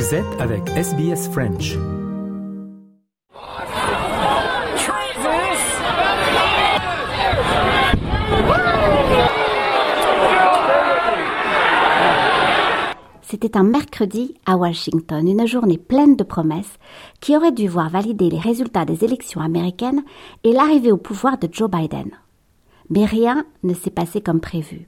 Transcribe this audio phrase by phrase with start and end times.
[0.00, 1.76] Vous êtes avec SBS French.
[13.20, 16.78] C'était un mercredi à Washington, une journée pleine de promesses
[17.20, 20.02] qui aurait dû voir valider les résultats des élections américaines
[20.44, 22.10] et l'arrivée au pouvoir de Joe Biden.
[22.88, 24.86] Mais rien ne s'est passé comme prévu.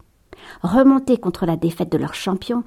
[0.62, 2.64] Remontés contre la défaite de leur champion,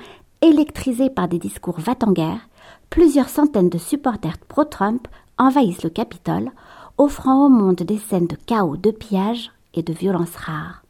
[0.47, 2.47] électrisés par des discours va-t-en-guerre,
[2.89, 6.51] plusieurs centaines de supporters pro-Trump envahissent le Capitole,
[6.97, 10.83] offrant au monde des scènes de chaos, de pillage et de violences rares.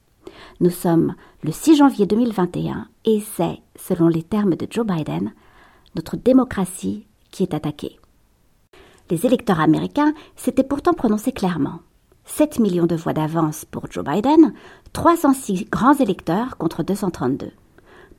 [0.60, 5.34] Nous sommes le 6 janvier 2021 et c'est, selon les termes de Joe Biden,
[5.96, 8.00] notre démocratie qui est attaquée.
[9.10, 11.80] Les électeurs américains s'étaient pourtant prononcés clairement.
[12.26, 14.54] 7 millions de voix d'avance pour Joe Biden,
[14.94, 17.52] 306 grands électeurs contre 232.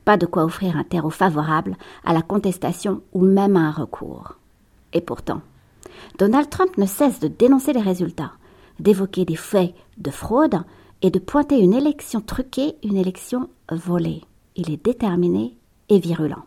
[0.06, 4.36] Pas de quoi offrir un terreau favorable à la contestation ou même à un recours.
[4.92, 5.42] Et pourtant,
[6.18, 8.30] Donald Trump ne cesse de dénoncer les résultats,
[8.78, 10.62] d'évoquer des faits de fraude
[11.02, 14.22] et de pointer une élection truquée, une élection volée.
[14.54, 15.56] Il est déterminé
[15.88, 16.44] et virulent.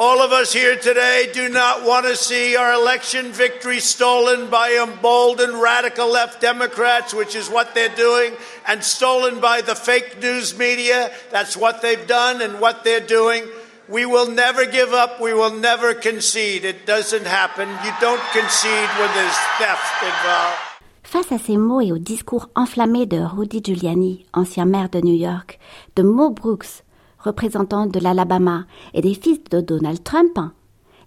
[0.00, 4.72] All of us here today do not want to see our election victory stolen by
[4.72, 8.32] emboldened radical left Democrats, which is what they're doing,
[8.66, 11.10] and stolen by the fake news media.
[11.30, 13.44] That's what they've done and what they're doing.
[13.90, 15.20] We will never give up.
[15.20, 16.64] We will never concede.
[16.64, 17.68] It doesn't happen.
[17.84, 20.56] You don't concede when there's theft involved.
[21.02, 25.12] Face à ces mots et au discours enflammé de Rudy Giuliani, ancien maire de New
[25.12, 25.58] York,
[25.94, 26.84] de Mo Brooks,
[27.22, 30.38] représentant de l'Alabama, et des fils de Donald Trump,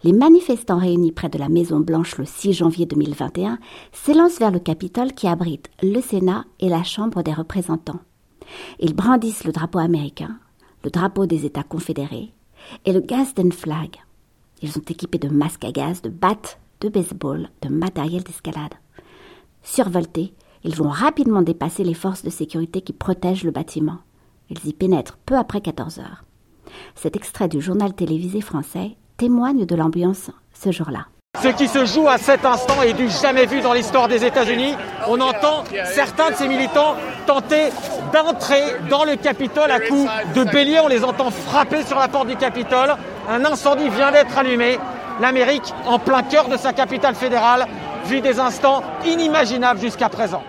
[0.03, 3.57] les manifestants réunis près de la Maison Blanche le 6 janvier 2021
[3.93, 8.01] s'élancent vers le Capitole qui abrite le Sénat et la Chambre des représentants.
[8.79, 10.37] Ils brandissent le drapeau américain,
[10.83, 12.33] le drapeau des États confédérés
[12.85, 13.95] et le Gadsden Flag.
[14.61, 18.73] Ils sont équipés de masques à gaz, de battes, de baseball, de matériel d'escalade.
[19.63, 20.33] Survoltés,
[20.65, 23.99] ils vont rapidement dépasser les forces de sécurité qui protègent le bâtiment.
[24.53, 26.25] Ils y pénètrent peu après 14 heures.
[26.95, 31.07] Cet extrait du journal télévisé français témoigne de l'ambiance ce jour-là.
[31.41, 34.75] Ce qui se joue à cet instant est du jamais vu dans l'histoire des États-Unis.
[35.07, 37.69] On entend certains de ces militants tenter
[38.13, 38.61] d'entrer
[38.91, 40.79] dans le Capitole à coups de bélier.
[40.83, 42.95] On les entend frapper sur la porte du Capitole.
[43.27, 44.77] Un incendie vient d'être allumé.
[45.19, 47.67] L'Amérique, en plein cœur de sa capitale fédérale,
[48.05, 50.43] vit des instants inimaginables jusqu'à présent.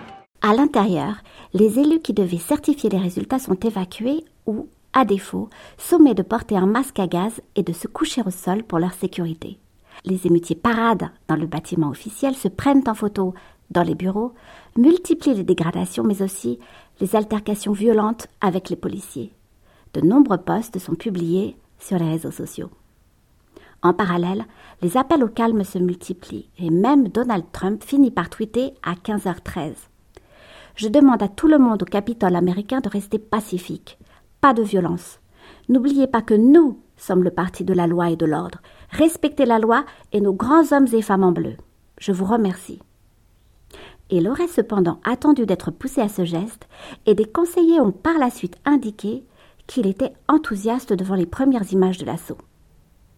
[0.47, 1.15] À l'intérieur,
[1.55, 6.55] les élus qui devaient certifier les résultats sont évacués ou, à défaut, sommés de porter
[6.55, 9.57] un masque à gaz et de se coucher au sol pour leur sécurité.
[10.03, 13.33] Les émutiers paradent dans le bâtiment officiel, se prennent en photo
[13.71, 14.35] dans les bureaux,
[14.77, 16.59] multiplient les dégradations mais aussi
[17.01, 19.33] les altercations violentes avec les policiers.
[19.95, 22.69] De nombreux posts sont publiés sur les réseaux sociaux.
[23.81, 24.45] En parallèle,
[24.83, 29.73] les appels au calme se multiplient et même Donald Trump finit par tweeter à 15h13.
[30.75, 33.97] Je demande à tout le monde au Capitole américain de rester pacifique.
[34.41, 35.19] Pas de violence.
[35.69, 38.59] N'oubliez pas que nous sommes le parti de la loi et de l'ordre.
[38.89, 41.55] Respectez la loi et nos grands hommes et femmes en bleu.
[41.97, 42.81] Je vous remercie.
[44.09, 46.67] Il aurait cependant attendu d'être poussé à ce geste
[47.05, 49.23] et des conseillers ont par la suite indiqué
[49.67, 52.37] qu'il était enthousiaste devant les premières images de l'assaut.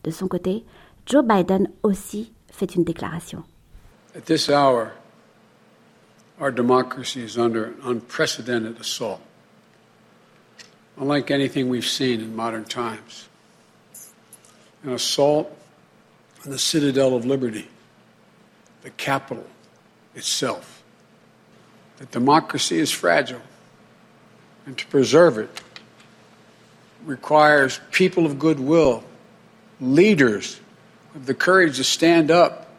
[0.04, 0.64] De son côté,
[1.06, 3.44] Joe Biden aussi fait une déclaration.
[6.40, 9.22] Our democracy is under an unprecedented assault,
[10.98, 13.28] unlike anything we've seen in modern times.
[14.84, 15.52] An assault
[16.46, 17.68] on the citadel of liberty,
[18.84, 19.46] the capital
[20.16, 20.84] itself.
[21.98, 23.42] That democracy is fragile,
[24.66, 25.62] and to preserve it
[27.06, 29.04] requires people of goodwill,
[29.80, 30.60] leaders
[31.14, 32.70] with the courage to stand up.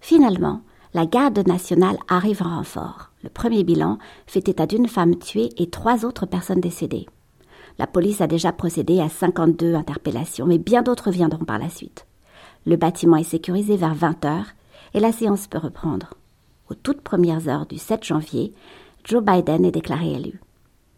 [0.00, 3.10] Finalement, la garde nationale arrive en renfort.
[3.22, 7.06] Le premier bilan fait état d'une femme tuée et trois autres personnes décédées.
[7.78, 12.06] La police a déjà procédé à 52 interpellations, mais bien d'autres viendront par la suite.
[12.66, 14.46] Le bâtiment est sécurisé vers 20 heures
[14.94, 16.14] et la séance peut reprendre.
[16.68, 18.52] Aux toutes premières heures du 7 janvier,
[19.04, 20.40] Joe Biden est déclaré élu.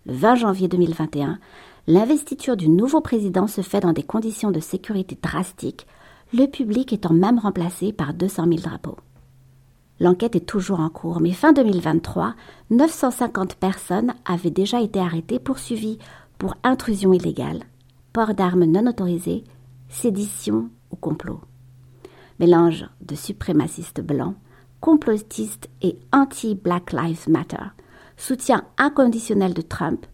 [0.07, 1.39] Le 20 janvier 2021,
[1.87, 5.87] l'investiture du nouveau président se fait dans des conditions de sécurité drastiques,
[6.33, 8.97] le public étant même remplacé par 200 000 drapeaux.
[10.03, 12.35] L'enquête est toujours en cours, mais fin 2023,
[12.71, 16.01] 950 personnes avaient déjà été arrêtées, poursuivies
[16.39, 17.63] pour intrusion illégale,
[18.13, 19.45] port d'armes non autorisées,
[19.89, 21.41] sédition ou complot.
[22.41, 24.35] Mélange de suprémacistes blancs,
[24.81, 27.63] complotistes et anti-Black Lives Matter,
[28.17, 30.05] soutien inconditionnel de Trump,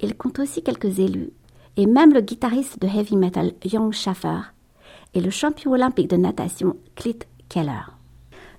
[0.00, 1.32] il compte aussi quelques élus,
[1.76, 4.38] et même le guitariste de heavy metal Young Schaffer,
[5.14, 7.18] et le champion olympique de natation Clit
[7.48, 8.01] Keller.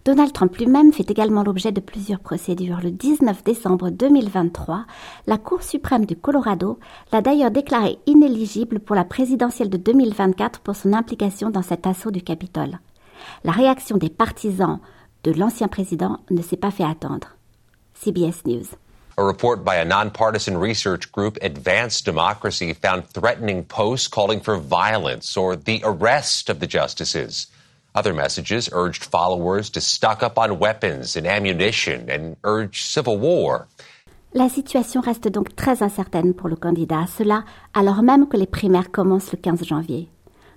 [0.05, 2.81] Donald Trump lui-même fait également l'objet de plusieurs procédures.
[2.83, 4.85] Le 19 décembre 2023,
[5.27, 6.77] la Cour suprême du Colorado
[7.13, 12.11] l'a d'ailleurs déclaré inéligible pour la présidentielle de 2024 pour son implication dans cet assaut
[12.11, 12.79] du Capitole.
[13.45, 14.79] La réaction des partisans
[15.23, 17.37] de l'ancien président ne s'est pas fait attendre.
[17.93, 18.65] CBS News.
[19.17, 25.37] A report by a nonpartisan research group, Advanced Democracy, found threatening posts calling for violence
[25.37, 27.47] or the arrest of the justices.
[27.95, 33.67] Other messages urged followers to stock up on weapons and ammunition and urge civil war.
[34.33, 37.43] La situation reste donc très incertaine pour le candidat, cela
[37.75, 40.09] alors même que les primaires commencent le 15 janvier.